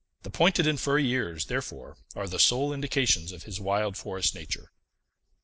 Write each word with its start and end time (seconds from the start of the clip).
The 0.23 0.31
pointed 0.31 0.65
and 0.65 0.79
furry 0.79 1.07
ears, 1.11 1.45
therefore, 1.45 1.95
are 2.15 2.27
the 2.27 2.39
sole 2.39 2.73
indications 2.73 3.31
of 3.31 3.43
his 3.43 3.61
wild, 3.61 3.95
forest 3.95 4.33
nature. 4.33 4.71